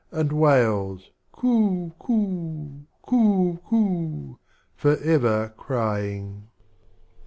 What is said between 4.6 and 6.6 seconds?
forever crying.